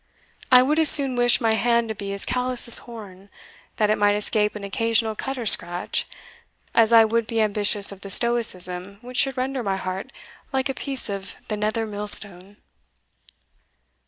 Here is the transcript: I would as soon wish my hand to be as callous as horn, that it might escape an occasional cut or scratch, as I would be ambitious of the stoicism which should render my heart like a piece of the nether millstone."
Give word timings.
I 0.51 0.63
would 0.63 0.79
as 0.79 0.89
soon 0.89 1.15
wish 1.15 1.39
my 1.39 1.51
hand 1.53 1.87
to 1.89 1.93
be 1.93 2.11
as 2.11 2.25
callous 2.25 2.67
as 2.67 2.79
horn, 2.89 3.29
that 3.75 3.91
it 3.91 3.99
might 3.99 4.15
escape 4.15 4.55
an 4.55 4.63
occasional 4.63 5.13
cut 5.15 5.37
or 5.37 5.45
scratch, 5.45 6.07
as 6.73 6.91
I 6.91 7.05
would 7.05 7.27
be 7.27 7.39
ambitious 7.39 7.91
of 7.91 8.01
the 8.01 8.09
stoicism 8.09 8.97
which 9.01 9.17
should 9.17 9.37
render 9.37 9.61
my 9.61 9.77
heart 9.77 10.11
like 10.51 10.69
a 10.69 10.73
piece 10.73 11.07
of 11.07 11.35
the 11.49 11.55
nether 11.57 11.85
millstone." 11.85 12.57